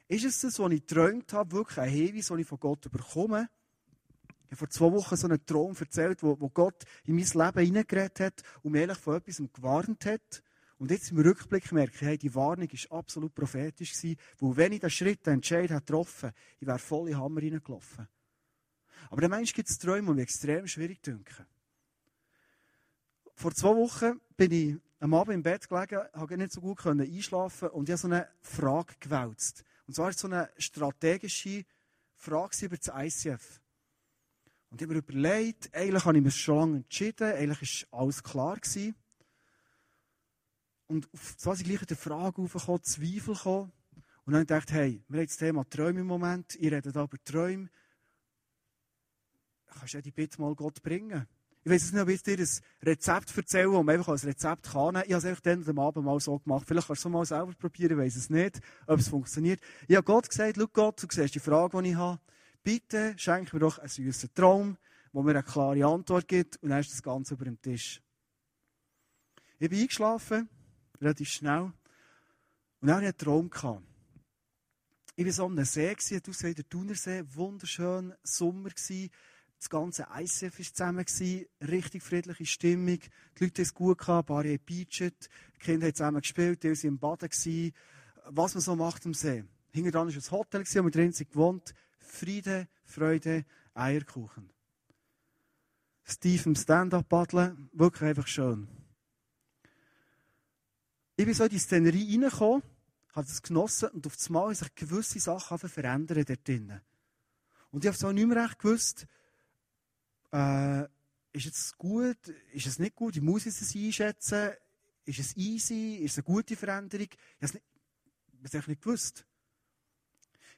[0.08, 3.49] Ist es das, was ich geträumt habe, wirklich ein Hinweis, den ich von Gott bekomme?
[4.54, 8.19] habe vor zwei Wochen so einen Traum erzählt, wo, wo Gott in mein Leben hineingeredet
[8.19, 10.43] hat und mir ehrlich von etwas gewarnt hat.
[10.78, 14.73] Und jetzt im Rückblick merke ich, hey, die Warnung war absolut prophetisch gewesen, weil wenn
[14.73, 18.08] ich den Schritt, den Entscheid hätte getroffen, ich wäre voll in den Hammer reingelaufen.
[19.09, 21.45] Aber der Mensch gibt es Träume, die mir extrem schwierig dünken.
[23.35, 27.69] Vor zwei Wochen bin ich am Abend im Bett gelegen, konnte nicht so gut einschlafen
[27.69, 29.63] und ich habe so eine Frage gewälzt.
[29.85, 31.65] Und zwar ist es so eine strategische
[32.15, 33.59] Frage über das ICF.
[34.69, 38.23] Und ich habe mir überlegt, eigentlich habe ich mich schon lange entschieden, eigentlich war alles
[38.23, 38.55] klar.
[38.55, 38.95] Gewesen.
[40.87, 43.71] Und auf ich gleich die Frage aufgekommen, Zweifel gekommen.
[44.25, 46.95] Und dann habe ich gedacht, hey, wir haben das Thema Träume im Moment, ihr redet
[46.95, 47.69] aber Träume.
[49.73, 51.27] Kannst du ja die Bitte mal Gott bringen?
[51.65, 52.47] Ich weiß nicht, ob ich dir ein
[52.81, 54.95] Rezept erzähle, das man einfach als Rezept kann.
[54.95, 56.65] Ich habe es einfach dann am Abend mal so gemacht.
[56.67, 59.62] Vielleicht kannst du es mal selber probieren, ich weiß es nicht, ob es funktioniert.
[59.88, 62.19] Ich habe Gott gesagt, schau Gott, du siehst die Frage, die ich habe.
[62.63, 64.77] Bitte schenk mir doch einen süßen Traum,
[65.13, 68.01] wo mir eine klare Antwort gibt und dann ist das Ganze über dem Tisch.
[69.59, 70.49] Ich bin eingeschlafen,
[70.99, 71.71] relativ schnell.
[72.81, 73.49] Und dann hatte ich einen Traum.
[73.49, 73.83] Gehabt.
[75.15, 79.09] Ich war so an einem See, du siehst der Thunersee, wunderschön, Sommer gewesen.
[79.63, 81.06] Das ganze ICF war zusammen,
[81.62, 82.99] richtig friedliche Stimmung.
[82.99, 86.63] Die Leute haben es gut gehabt, ein paar haben beachet, die Kinder haben zusammen gespielt,
[86.63, 87.30] die waren im Baden.
[87.30, 87.71] Gewesen.
[88.26, 89.45] Was man so macht am See.
[89.71, 91.73] Hinter dran war ein Hotel, wo wir drin sind gewohnt.
[91.97, 94.49] Friede, Freude, Eierkuchen.
[96.04, 98.67] Steve im Stand-up paddeln, wirklich einfach schön.
[101.15, 102.63] Ich bin so in die Szenerie reingekommen,
[103.13, 106.82] habe es genossen und auf einmal haben sich gewisse Sachen verändern dort drinnen.
[107.71, 109.08] Und ich habe so nicht mehr recht gewusst,
[110.34, 110.88] äh,
[111.32, 112.17] ist es gut,
[112.52, 114.52] ist es nicht gut, ich muss es einschätzen,
[115.06, 117.08] ist es easy, ist es eine gute Veränderung?
[117.08, 119.26] Ich habe es nicht, ich nicht gewusst.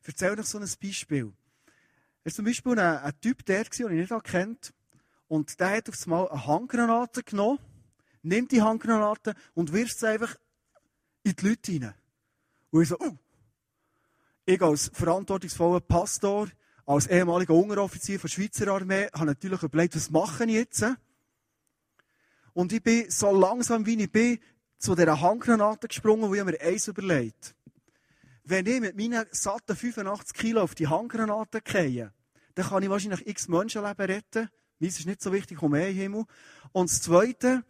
[0.02, 1.34] Ich erzähle euch so ein Beispiel.
[2.24, 4.74] Es war zum Beispiel ein, ein Typ der, den ich nicht kennt,
[5.28, 7.60] und der hat auf einmal eine Handgranate genommen,
[8.22, 10.36] nimmt die Handgranate und wirft sie einfach
[11.24, 11.96] in die Leute hinein.
[12.72, 13.18] Und ich so, uh.
[14.46, 16.48] Ich als verantwortungsvoller Pastor,
[16.86, 20.86] als ehemaliger Unteroffizier der Schweizer Armee, habe natürlich überlegt, was mache ich jetzt?
[22.54, 24.39] Und ich bin so langsam wie ich bin
[24.78, 27.56] zu dieser Handgranate gesprungen, wo ich mir eins überlegt.
[28.43, 32.13] Wenn ich mit meinen satten 85 Kilo auf die Handgranate gehe,
[32.54, 34.50] dann kann ich wahrscheinlich x Menschenleben retten.
[34.80, 36.26] Meins ist nicht so wichtig, um mehr Himmel.
[36.71, 37.63] Und das Zweite,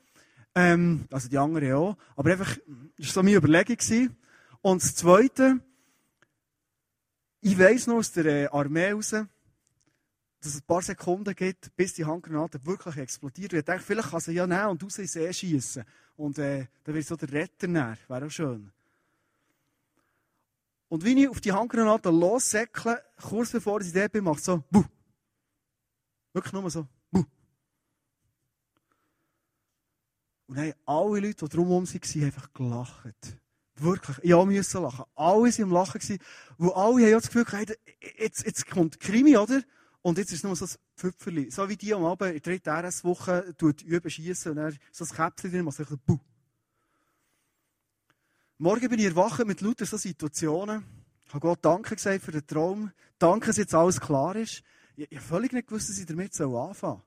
[0.53, 2.57] ähm, also die anderen auch, aber einfach,
[2.97, 4.17] das war so meine Überlegung.
[4.61, 5.61] Und das Zweite,
[7.45, 9.27] ich weiss noch aus der äh, Armee raus, dass
[10.41, 13.53] es ein paar Sekunden gibt, bis die Handgranate wirklich explodiert.
[13.53, 15.83] Und ich dachte, vielleicht kann sie ja nehmen und raus ins See schiessen.
[16.15, 17.99] Und äh, dann wird so der Retter näher.
[18.07, 18.71] Wäre auch schön.
[20.87, 24.83] Und wie ich auf die Handgranate lossäckle, kurz bevor ich dort bin, macht so, buh.
[26.33, 27.25] Wirklich nur so, buh.
[30.47, 33.37] Und dann haben alle Leute, die drumherum waren, einfach gelacht.
[33.77, 34.17] Wirklich.
[34.23, 35.05] Ich musste lachen.
[35.15, 36.19] Alle waren am Lachen.
[36.57, 37.75] Wo alle haben das Gefühl hatten,
[38.17, 39.61] jetzt, jetzt kommt Krimi, oder?
[40.01, 41.49] Und jetzt ist es nur so ein Pfüpferli.
[41.51, 45.09] So wie die am Abend in der dritten RS-Woche üben schiessen und dann so ein
[45.09, 46.19] Käpschen drin, was so buh.
[48.57, 50.85] Morgen bin ich erwacht mit lauter so Situationen.
[51.25, 52.91] Ich habe Gott Danke gesagt für den Traum.
[53.17, 54.63] Danke, dass jetzt alles klar ist.
[54.95, 57.01] Ich, ich habe völlig nicht gewusst, dass ich damit anfangen soll.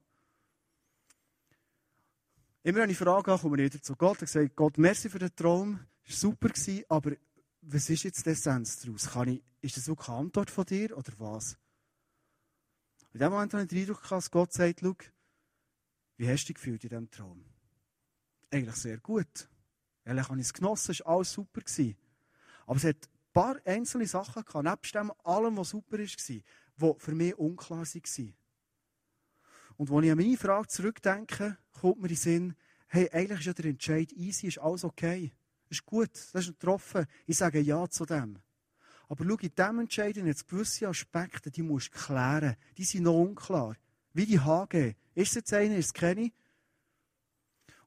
[2.64, 5.34] Immer wenn ich Frage komme ich wieder zu Gott und sage, Gott, merci für den
[5.34, 5.80] Traum.
[6.10, 6.48] Super,
[6.88, 7.12] aber
[7.60, 9.10] was ist jetzt die Essenz daraus?
[9.10, 11.58] Kann ich, ist das wirklich eine Antwort von dir oder was?
[13.12, 14.96] In dem Moment habe ich den Eindruck, dass Gott sagt, schau,
[16.16, 17.44] wie hast du dich gefühlt in diesem Traum?
[18.50, 19.48] Eigentlich sehr gut.
[20.04, 21.60] Ehrlich habe ich es genossen, es war alles super.
[22.66, 26.44] Aber es hat ein paar einzelne Sachen gehabt, nebst dem allem, was super war, die
[26.98, 28.34] für mich unklar waren.
[29.76, 32.56] Und als ich an meine Frage zurückdenke, kommt mir in den Sinn,
[32.88, 35.32] hey, eigentlich ist ja der Entscheid easy, ist alles okay.
[35.68, 37.06] Ist gut, das ist getroffen.
[37.26, 38.38] Ich sage Ja zu dem.
[39.08, 42.56] Aber schau, in diesem Entscheid jetzt gewisse Aspekte, die musst du klären.
[42.76, 43.76] Die sind noch unklar.
[44.12, 44.94] Wie die HG.
[45.14, 46.30] Ist es jetzt eine, ist es keine?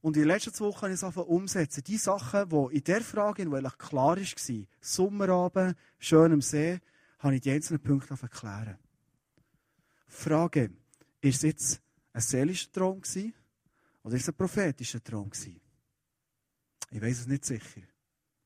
[0.02, 1.84] Und in den letzten zwei Wochen habe ich es umsetzen.
[1.84, 6.80] Die Sachen, die in der Frage, die klar war, Sommerabend, schön am See,
[7.20, 8.78] habe ich die einzelnen Punkte erklären.
[10.08, 10.72] Frage,
[11.22, 11.82] ist es jetzt
[12.14, 13.34] ein seelischer Traum gewesen,
[14.04, 15.61] oder ist es ein prophetischer Traum gewesen?
[16.92, 17.82] Ich weiß es nicht sicher.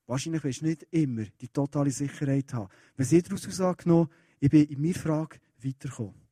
[0.06, 2.70] Wahrscheinlich wirst du nicht immer die totale Sicherheit haben.
[2.96, 6.26] Wenn sie daraus angenommen, ich bin in meiner Frage weitergekommen.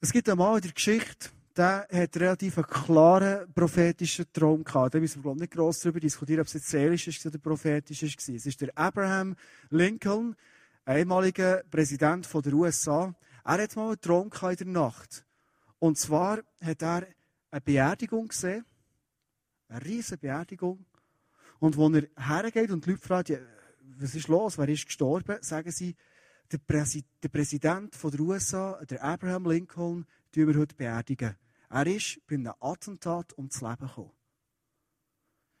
[0.00, 4.94] Es gibt einen Mann in der Geschichte, der hat relativ einen klaren prophetischen Traum gehabt.
[4.94, 8.34] Da müssen wir nicht gross darüber diskutieren, ob es jetzt seelisch ist oder prophetisch war.
[8.34, 9.36] Es ist der Abraham
[9.70, 10.36] Lincoln,
[10.86, 13.14] ehemaliger Präsident der USA.
[13.44, 15.24] Er hat mal einen Traum in der Nacht.
[15.78, 17.06] Und zwar hat er
[17.50, 18.64] eine Beerdigung gesehen.
[19.68, 20.84] Eine riesige Beerdigung.
[21.58, 23.46] Und wo er hergeht und die Leute fragen,
[23.98, 25.96] was ist los, wer ist gestorben, sagen sie,
[26.52, 31.36] der, Präsi der Präsident der USA, der Abraham Lincoln, die wir heute beerdigen.
[31.68, 34.12] Er ist bei einem Attentat ums Leben gekommen.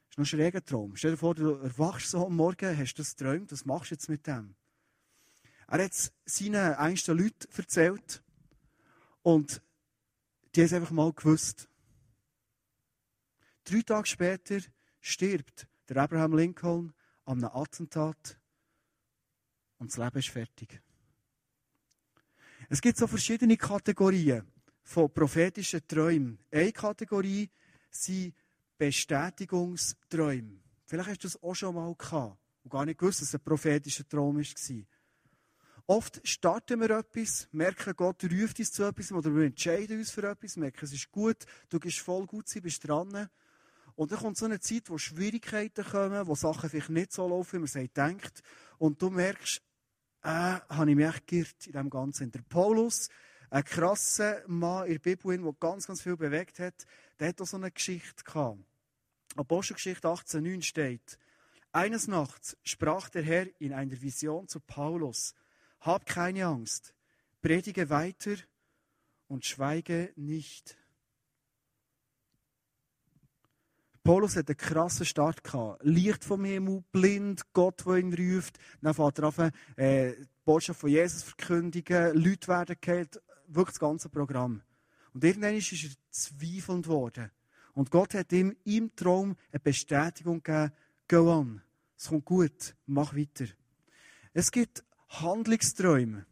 [0.08, 0.96] Das ist noch ein schräger Traum.
[0.96, 4.08] Stell dir vor, du erwachst so am Morgen, hast das geträumt, was machst du jetzt
[4.08, 4.54] mit dem?
[5.68, 8.22] Er hat es seinen engsten Leuten erzählt
[9.22, 9.60] und
[10.54, 11.68] die haben es einfach mal gewusst.
[13.68, 14.60] Drei Tage später
[15.00, 18.38] stirbt der Abraham Lincoln an einem Attentat
[19.78, 20.80] und das Leben ist fertig.
[22.68, 24.46] Es gibt so verschiedene Kategorien
[24.84, 26.38] von prophetischen Träumen.
[26.52, 27.50] Eine Kategorie
[27.90, 28.34] sind
[28.78, 30.60] Bestätigungsträume.
[30.84, 33.42] Vielleicht hast du das auch schon mal gehabt und gar nicht gewusst, dass es ein
[33.42, 34.84] prophetischer Traum war.
[35.88, 40.28] Oft starten wir etwas, merken, Gott ruft uns zu etwas oder wir entscheiden uns für
[40.28, 43.28] etwas, merken, es ist gut, du gehst voll gut sein, bist dran.
[43.96, 47.54] Und dann kommt so eine Zeit, wo Schwierigkeiten kommen, wo Sachen vielleicht nicht so laufen,
[47.54, 48.42] wie man sich denkt.
[48.78, 49.62] Und du merkst,
[50.22, 52.30] äh, habe ich mich echt geirrt in dem Ganzen.
[52.30, 53.08] Der Paulus,
[53.48, 56.86] ein krasser Mann in der Bibel, der ganz, ganz viel bewegt hat,
[57.18, 58.58] der hat auch so eine Geschichte gehabt.
[59.34, 61.18] Apostelgeschichte 18,9 steht,
[61.72, 65.34] eines Nachts sprach der Herr in einer Vision zu Paulus,
[65.80, 66.94] hab keine Angst,
[67.42, 68.36] predige weiter
[69.28, 70.76] und schweige nicht.
[74.06, 75.82] Paulus hat einen krassen Start gehabt.
[75.82, 78.56] Licht vom Himmel, blind, Gott, der ihn ruft.
[78.80, 83.80] Dann fährt er an, äh, die Botschaft von Jesus verkündigen, Leute werden geheilt, wirklich das
[83.80, 84.62] ganze Programm.
[85.12, 87.32] Und irgendwann ist er zweifelnd worden.
[87.74, 90.72] Und Gott hat ihm im Traum eine Bestätigung gegeben,
[91.08, 91.62] go on,
[91.98, 93.46] es kommt gut, mach weiter.
[94.32, 96.26] Es gibt Handlungsträume.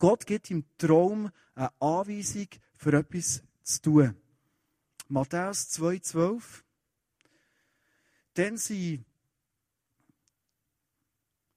[0.00, 4.16] Gott gibt im Traum eine Anweisung für etwas zu tun.
[5.06, 6.64] Matthäus 2,12.
[8.34, 9.04] Dann sind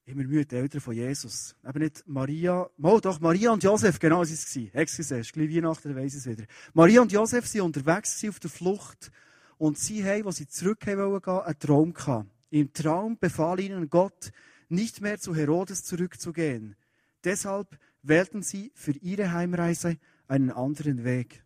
[0.05, 1.55] immer müde die Eltern von Jesus.
[1.67, 4.81] Eben nicht Maria, oh doch, Maria und Josef, genau es war.
[4.81, 6.45] Excuse, es ist gleich Weihnachten, dann weiss ich es wieder.
[6.73, 9.11] Maria und Josef sind unterwegs auf der Flucht
[9.57, 12.29] und sie haben, als sie zurück wollten, einen Traum gehabt.
[12.51, 14.31] Im Traum befahl ihnen Gott,
[14.69, 16.75] nicht mehr zu Herodes zurückzugehen.
[17.23, 21.43] Deshalb wählten sie für ihre Heimreise einen anderen Weg.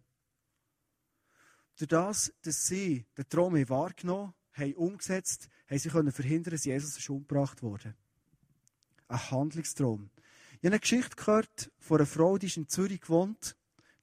[1.78, 7.10] Durch das, dass sie den Traum wahrgenommen haben, umgesetzt, haben sie verhindern, dass Jesus ist
[7.10, 7.96] umgebracht wurde
[9.10, 10.10] ein Handlungstraum.
[10.54, 13.56] Ich habe eine Geschichte gehört von einer Frau, die in Zürich gewohnt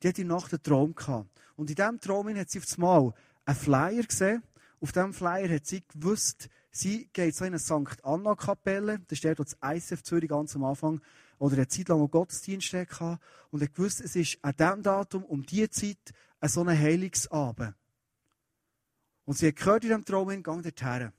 [0.02, 1.30] die hat in Nacht einen Traum gehabt.
[1.56, 3.14] Und in diesem Traum hat sie auf das Mal
[3.46, 4.42] einen Flyer gesehen.
[4.78, 8.04] Auf diesem Flyer hat sie gewusst, sie geht so in eine St.
[8.04, 8.98] Anna-Kapelle.
[9.08, 11.00] Das ist der, das ICF Zürich ganz am Anfang
[11.38, 13.18] oder eine Zeit lang einen Gottesdienst hatte.
[13.50, 17.74] Und hat gewusst, es ist an diesem Datum, um diese Zeit, ein so ein Heilungsabend.
[19.26, 21.12] Und sie hat gehört in diesem Traum, gang dorthin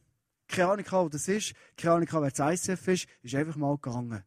[0.48, 4.24] keine Ahnung wo das ist, keine Ahnung wer das ICF ist, ist einfach mal gegangen.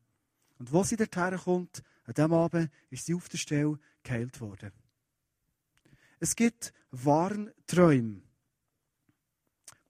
[0.58, 4.72] Und wo sie dorthin kommt, an diesem Abend, ist sie auf der Stelle geheilt worden.
[6.18, 8.22] Es gibt Warnträume.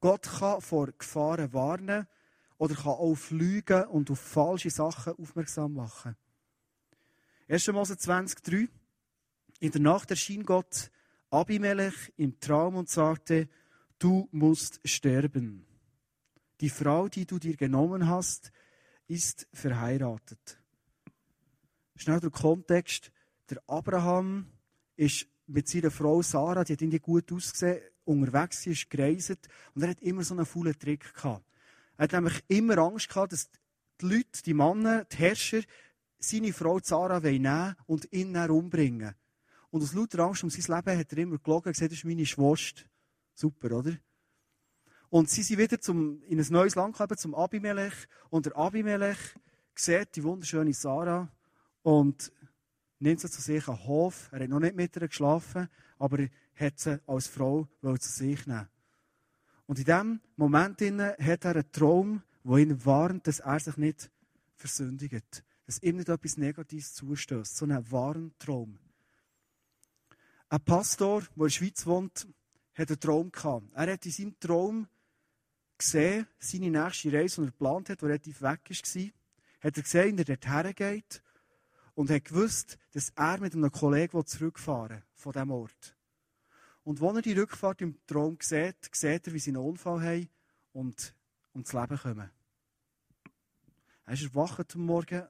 [0.00, 2.06] Gott kann vor Gefahren warnen
[2.58, 6.16] oder kann auch fliegen und auf falsche Sachen aufmerksam machen.
[7.48, 7.66] 1.
[7.68, 8.68] Mose 20,3
[9.58, 10.90] In der Nacht erschien Gott
[11.30, 13.48] Abimelech im Traum und sagte,
[14.00, 15.64] du musst sterben
[16.60, 18.52] die Frau, die du dir genommen hast,
[19.06, 20.58] ist verheiratet.
[21.96, 23.10] Schnell der Kontext.
[23.48, 24.46] Der Abraham
[24.96, 29.82] ist mit seiner Frau Sarah, die hat irgendwie gut ausgesehen, unterwegs, sie ist gereist und
[29.82, 31.44] er hat immer so einen faulen Trick gehabt.
[31.96, 33.50] Er hat nämlich immer Angst gehabt, dass
[34.00, 35.62] die Leute, die Männer, die Herrscher,
[36.18, 39.14] seine Frau Sarah nehmen und ihn dann umbringen.
[39.70, 42.04] Und aus lauter Angst um sein Leben hat er immer gelogen und gesagt, das ist
[42.04, 42.84] meine Schwester.
[43.34, 43.96] Super, oder?
[45.10, 47.94] Und sie sind wieder zum, in ein neues Land gekommen, zum Abimelech.
[48.30, 49.18] Und der Abimelech
[49.74, 51.28] sieht die wunderschöne Sarah
[51.82, 52.32] und
[53.00, 54.28] nimmt sie zu sich an den Hof.
[54.30, 58.46] Er hat noch nicht mit ihr geschlafen, aber er hat sie als Frau zu sich
[58.46, 58.68] nehmen.
[59.66, 64.10] Und in diesem Moment hat er einen Traum, der ihn warnt, dass er sich nicht
[64.54, 65.44] versündigt.
[65.66, 67.56] Dass ihm nicht etwas Negatives zustößt.
[67.56, 68.78] So einen wahren Traum.
[70.48, 72.26] Ein Pastor, der in der Schweiz wohnt,
[72.80, 73.72] hat einen Traum gehabt.
[73.74, 74.88] Er hat in seinem Traum
[75.78, 79.10] gesehen, seine nächste Reise, die er geplant hat, die relativ weg war,
[79.60, 81.22] hat er gesehen, wie er dorthin geht
[81.94, 85.96] und hat gewusst, dass er mit einem Kollegen zurückfahren von diesem Ort.
[86.82, 90.28] Und als er die Rückfahrt im Traum sieht, sieht er, wie sie einen Unfall haben
[90.72, 91.14] und
[91.54, 92.30] ums Leben kommen.
[94.06, 95.22] Er ist erwacht am Morgen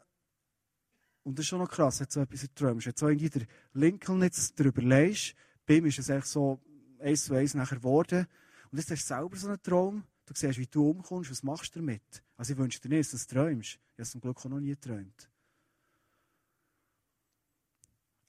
[1.23, 2.87] und das ist schon noch krass, du so etwas träumst.
[2.87, 5.35] Wenn du so irgendwie der Lincoln jetzt darüber leist,
[5.67, 6.61] bei ihm ist es echt so
[7.01, 8.27] eins zu eins nachher geworden.
[8.71, 11.75] Und jetzt hast du selber so einen Traum Du siehst, wie du umkommst, was machst
[11.75, 12.23] du damit?
[12.37, 13.71] Also ich wünsche dir nicht, dass du träumst.
[13.71, 15.29] Ich habe es zum Glück auch noch nie geträumt.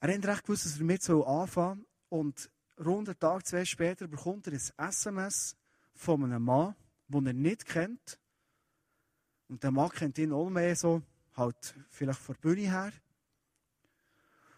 [0.00, 2.18] Er hat recht gewusst, dass er damit anfangen soll.
[2.18, 2.50] Und
[2.84, 5.56] rund einen Tag, zwei später bekommt er ein SMS
[5.94, 6.74] von einem Mann,
[7.06, 8.18] den er nicht kennt.
[9.46, 11.02] Und der Mann kennt ihn auch mehr so,
[11.34, 12.92] halt vielleicht von der Bühne her.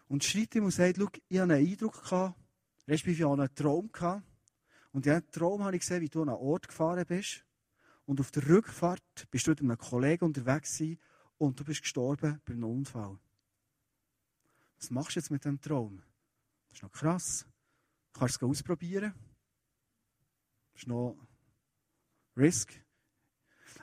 [0.07, 2.39] Und schreibt ihm und sagt, schau, ich hatte einen Eindruck, gehabt,
[2.87, 4.23] respektive einen Traum gehabt.
[4.91, 7.43] Und in diesem Traum habe ich gesehen, wie du an einen Ort gefahren bist.
[8.05, 10.99] Und auf der Rückfahrt bist du mit einem Kollegen unterwegs gewesen
[11.37, 13.17] und du bist gestorben bei einem Unfall.
[14.77, 16.01] Was machst du jetzt mit diesem Traum?
[16.69, 17.45] Das ist noch krass.
[18.13, 19.13] Du kannst es ausprobieren.
[20.73, 21.17] Das ist noch
[22.37, 22.73] Risk.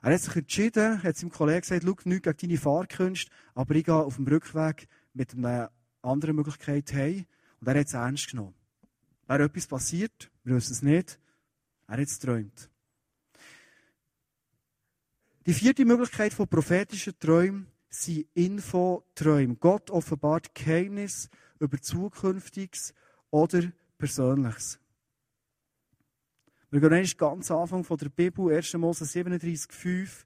[0.02, 3.84] Er hat sich entschieden, hat seinem Kollegen gesagt, schau nicht gegen deine Fahrkünste, aber ich
[3.84, 5.70] gehe auf dem Rückweg mit einer
[6.02, 7.26] anderen Möglichkeit heim.
[7.60, 8.54] Und er hat es ernst genommen.
[9.26, 11.18] Wäre etwas passiert, wir wissen es nicht,
[11.86, 12.70] er hat es geträumt.
[15.46, 19.56] Die vierte Möglichkeit von prophetischen Träumen sind Infoträume.
[19.56, 22.94] Gott offenbart Geheimnis über Zukünftiges
[23.30, 24.78] oder Persönliches.
[26.70, 28.74] Wir gehen ganz am Anfang von der Bibel, 1.
[28.74, 30.24] Mose 37,5,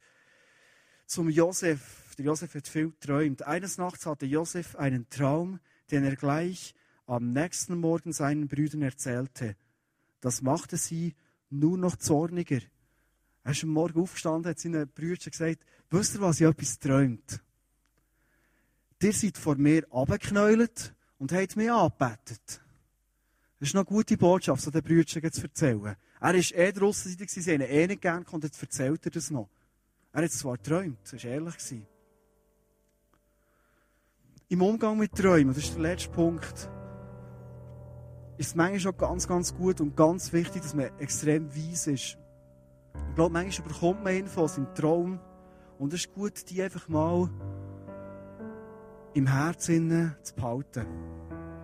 [1.07, 2.15] zum Josef.
[2.19, 3.43] Der Josef hat viel geträumt.
[3.43, 6.75] Eines Nachts hatte Josef einen Traum, den er gleich
[7.07, 9.57] am nächsten Morgen seinen Brüdern erzählte.
[10.21, 11.15] Das machte sie
[11.51, 12.61] nur noch zorniger.
[13.45, 17.41] Er ist am Morgen aufgestanden, hat seinen Brüdern gesagt, wisst ihr, was ich etwas träumt?
[19.01, 22.61] Ihr seid vor mir abgeknäult und habt mich angebetet.
[23.59, 25.97] Das ist noch eine gute Botschaft, so den Brüdern zu erzählen.
[26.21, 29.31] Er war eh draussen, sie haben ihn eh nicht gern und jetzt erzählt er das
[29.31, 29.49] noch.
[30.13, 31.55] Er hat es zwar geträumt, das war ehrlich.
[34.49, 36.69] Im Umgang mit Träumen, das ist der letzte Punkt,
[38.39, 42.19] ist es manchmal schon ganz, ganz gut und ganz wichtig, dass man extrem weise ist.
[43.09, 45.19] Ich glaube, manchmal bekommt man Infos im Traum
[45.79, 47.31] und es ist gut, die einfach mal
[49.15, 50.87] im Herzen zu behalten.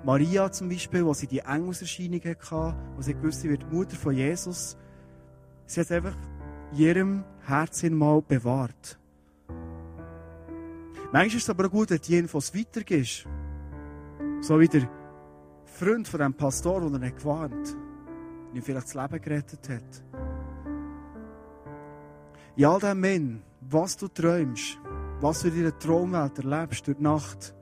[0.05, 4.15] Maria zum Beispiel, wo sie die Engelserscheinung hatte, wo sie gewusst, sie wird Mutter von
[4.15, 4.77] Jesus,
[5.67, 6.17] sie hat es einfach
[6.73, 8.99] in ihrem Herzen mal bewahrt.
[11.13, 13.27] Manchmal ist es aber auch gut, wenn die Infos weitergibst.
[14.41, 14.89] So wie der
[15.83, 17.77] Freund von dem Pastor, der er gewarnt
[18.51, 20.05] und ihm vielleicht das Leben gerettet hat.
[22.55, 24.79] In all dem Mann, was du träumst,
[25.21, 27.53] was du in deiner Traumwelt erlebst durch die Nacht,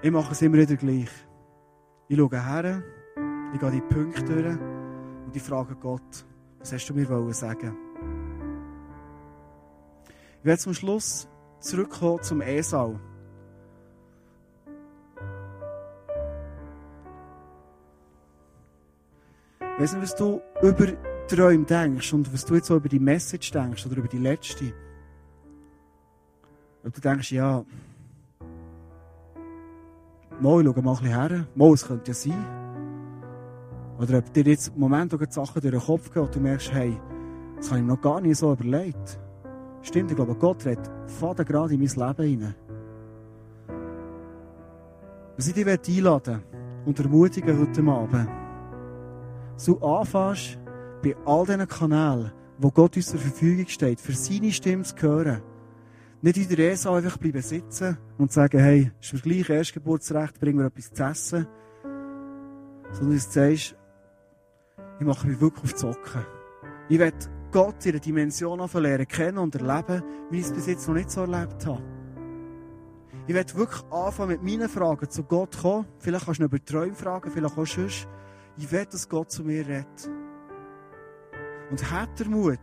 [0.00, 1.10] ich mache es immer wieder gleich.
[2.06, 2.82] Ich schaue her,
[3.52, 4.58] ich gehe die Punkte durch
[5.26, 6.24] und ich frage Gott,
[6.60, 7.76] was hast du mir sagen
[10.38, 13.00] Ich werde zum Schluss zurückkommen zum Esau.
[19.80, 20.88] Ich weiß nicht, was du über
[21.26, 24.74] Träume denkst und was du jetzt so über die Message denkst oder über die letzte.
[26.84, 27.64] Ob du denkst, ja,
[30.38, 31.46] mal, schau mal ein bisschen her.
[31.54, 32.44] Mal, es könnte ja sein.
[33.98, 36.74] Oder ob dir jetzt im Moment auch Sachen durch den Kopf gehen und du merkst,
[36.74, 37.00] hey,
[37.56, 39.18] das habe ich mir noch gar nicht so überlegt.
[39.80, 42.54] Stimmt, ich glaube, Gott redet Vater gerade in mein Leben hinein.
[45.38, 46.42] Was ich dich einladen
[46.84, 48.39] und ermutigen heute Abend,
[49.60, 50.58] so anfängst,
[51.02, 55.42] bei all diesen Kanälen, wo Gott uns zur Verfügung steht, für seine Stimme zu hören,
[56.22, 60.56] nicht in der ESA einfach bleiben sitzen und sagen, hey, ist mir gleich Erstgeburtsrecht, bring
[60.56, 61.46] mir etwas zu essen.
[62.92, 63.76] Sondern du sagst,
[64.98, 66.26] ich mache mich wirklich auf die Socken.
[66.88, 67.12] Ich will
[67.52, 71.10] Gott in der Dimension lernen kennen und erleben, wie ich es bis jetzt noch nicht
[71.10, 71.82] so erlebt habe.
[73.26, 75.86] Ich will wirklich anfangen mit meinen Fragen zu Gott kommen.
[75.98, 78.08] Vielleicht kannst du noch über Träume fragen, vielleicht auch sonst.
[78.60, 80.10] Ich will, dass Gott zu mir redet.
[81.70, 82.58] Und hat der Mut,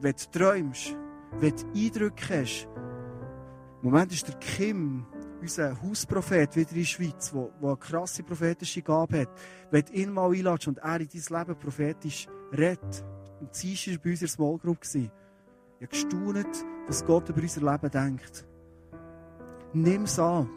[0.00, 0.98] wenn du träumst,
[1.38, 2.68] wenn du Eindrücke hast.
[3.82, 5.06] Im Moment ist der Kim,
[5.40, 9.30] unser Hausprophet, wieder in der Schweiz, der eine krasse prophetische Gabe hat.
[9.70, 13.04] Wenn du ihn mal einladest und er in dein Leben prophetisch redet,
[13.40, 14.78] und sie war bei unserer Small Group.
[14.82, 15.10] Ich
[15.80, 18.46] habe gestaunt, was Gott über unser Leben denkt.
[19.72, 20.50] Nimm es an.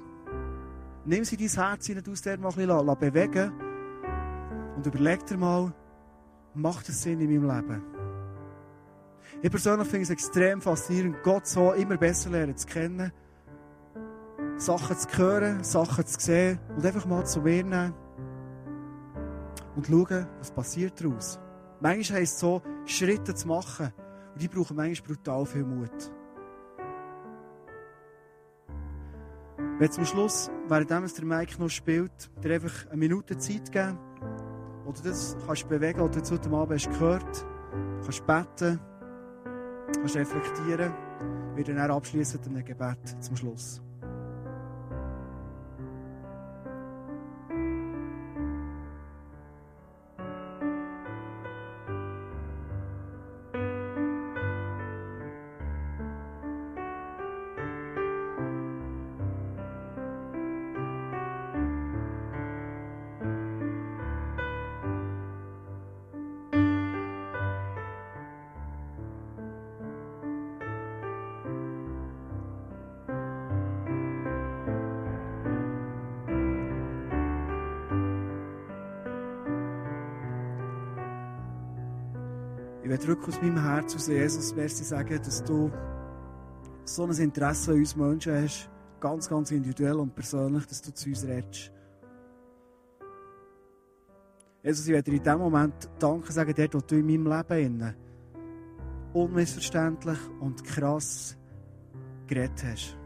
[1.06, 3.65] Nimm sie in dein Herz hinein, aus der mal ein bisschen bewegen.
[4.76, 5.74] Und überleg dir mal,
[6.54, 7.84] macht es Sinn in meinem Leben?
[9.42, 13.12] Ich persönlich finde es extrem faszinierend, Gott so immer besser lernen zu kennen.
[14.58, 17.94] Sachen zu hören, Sachen zu sehen und einfach mal zu mir nehmen.
[19.76, 21.40] Und schauen, was passiert daraus.
[21.82, 23.92] Manchmal heisst es so, Schritte zu machen.
[24.34, 26.12] Und die brauchen manchmal brutal viel Mut.
[29.78, 34.00] Wenn zum Schluss, während der Mike noch spielt, dir einfach eine Minute Zeit geben,
[34.86, 37.46] oder das kannst bewegen, oder jetzt heute Abend hast gehört,
[38.04, 38.80] kannst beten,
[39.94, 40.94] kannst reflektieren.
[41.56, 43.82] Wir dann abschließen mit einem Gebet zum Schluss.
[83.16, 85.72] Wirklich aus meinem Herzen aus Jesus merci sagen, dass du
[86.84, 91.10] so ein Interesse an uns Menschen hast, ganz, ganz individuell und persönlich, dass du zu
[91.10, 91.72] uns redest.
[94.64, 97.96] Jesus, ich werde dir in diesem Moment Danke sagen, dort, wo du in meinem Leben
[99.14, 101.38] unmissverständlich und krass
[102.28, 102.98] geredet hast.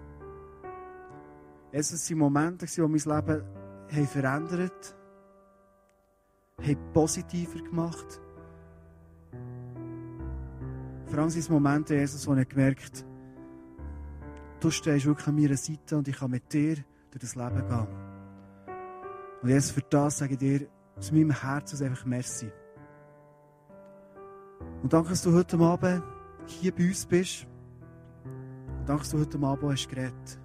[1.72, 3.44] Jesus, es waren Momente, die mein Leben
[3.92, 4.96] haben verändert
[6.62, 8.22] haben, positiver gemacht.
[11.10, 13.06] Vor allem sind es Momente, Jesus, wo ich gemerkt
[14.60, 16.76] du stehst wirklich an meiner Seite und ich kann mit dir
[17.12, 17.88] durch das Leben gehen.
[19.42, 22.52] Und Jesus, für das sage ich dir aus meinem Herzen einfach Merci.
[24.84, 26.04] Und danke, dass du heute Abend
[26.46, 27.48] hier bei uns bist.
[28.80, 30.40] Und danke, dass du heute Abend hast geredet.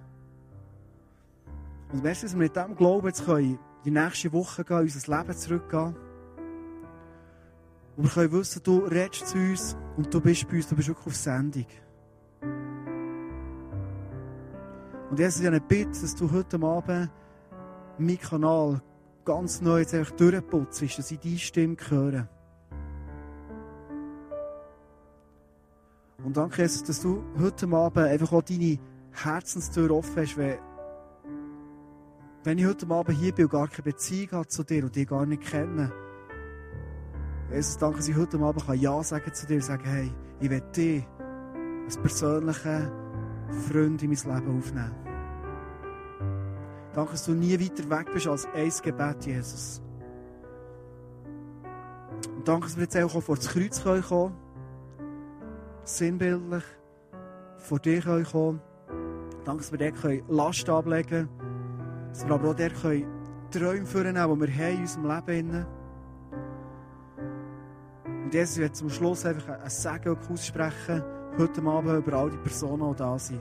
[1.91, 5.17] Und merci, dass wir mit diesem Glauben jetzt können die nächste Woche gehen, in unser
[5.17, 5.95] Leben zurückgehen.
[7.97, 10.87] Und wir können wissen, du redest zu uns und du bist bei uns, du bist
[10.89, 11.65] wirklich auf Sendung.
[15.09, 17.09] Und ist eine Bitte, dass du heute Abend
[17.97, 18.81] meinen Kanal
[19.23, 22.27] ganz neu durchputzt, dass ich deine Stimme höre.
[26.23, 28.79] Und danke, Jesus, dass du heute Abend einfach auch deine
[29.11, 30.57] Herzenstür offen hast, wenn,
[32.43, 35.07] wenn ich heute Abend hier bin und gar keine Beziehung habe zu dir und dich
[35.07, 35.91] gar nicht kenne.
[37.51, 40.61] Jesus, danke, dass ich heute Abend Ja sagen zu dir und sagen, hey, ich will
[40.75, 41.07] dich
[41.85, 42.91] als persönlichen
[43.69, 44.95] Freund in mein Leben aufnehmen.
[46.93, 49.81] Danke, dass du nie weiter weg bist als ein Gebet, Jesus.
[52.35, 54.33] Und danke, dass wir jetzt auch vor das Kreuz kommen können.
[55.83, 56.63] Sinnbildlich
[57.57, 58.61] vor dir kommen können.
[59.43, 61.29] Danke, dass wir dort Last ablegen können.
[62.09, 62.73] Dass wir aber auch dort
[63.51, 65.74] Träume führen können, die wir haben in unserem Leben haben.
[68.25, 71.03] Und Jesus wird zum Schluss einfach ein Segen aussprechen,
[71.37, 73.39] heute Abend über all die Personen, die da sind.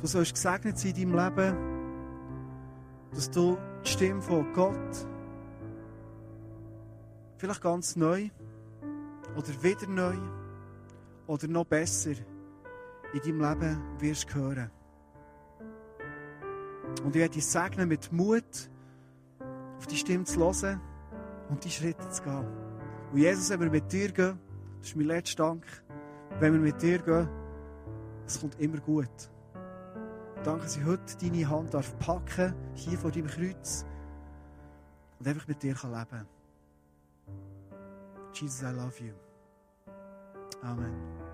[0.00, 1.56] Du sollst gesegnet sein in deinem Leben,
[3.12, 5.06] dass du die Stimme von Gott
[7.36, 8.28] vielleicht ganz neu
[9.36, 10.16] oder wieder neu
[11.28, 12.14] oder noch besser
[13.12, 14.72] in deinem Leben wirst hören.
[17.04, 18.70] Und ich werde dich segnen mit Mut,
[19.78, 20.80] auf die Stimme zu hören
[21.48, 22.46] und die Schritte zu gehen.
[23.12, 24.38] Und Jesus, wenn wir mit dir gehen,
[24.78, 25.64] das ist mein letzter Dank,
[26.40, 27.28] wenn wir mit dir gehen,
[28.26, 29.30] es kommt immer gut.
[30.44, 33.84] Danke, dass ich heute deine Hand darf packen hier vor deinem Kreuz
[35.18, 36.26] und einfach mit dir kann leben
[38.32, 39.14] Jesus, I love you.
[40.62, 41.25] Amen.